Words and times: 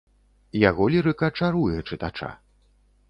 Яго 0.69 0.87
лірыка 0.95 1.29
чаруе 1.41 1.77
чытача. 1.89 2.33